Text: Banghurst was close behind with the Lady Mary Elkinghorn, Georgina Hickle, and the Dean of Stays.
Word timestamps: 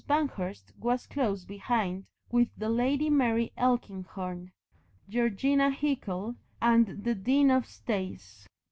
Banghurst 0.09 0.71
was 0.79 1.05
close 1.05 1.45
behind 1.45 2.07
with 2.31 2.47
the 2.57 2.69
Lady 2.69 3.07
Mary 3.07 3.53
Elkinghorn, 3.55 4.51
Georgina 5.07 5.69
Hickle, 5.69 6.37
and 6.59 7.03
the 7.03 7.13
Dean 7.13 7.51
of 7.51 7.67
Stays. 7.67 8.47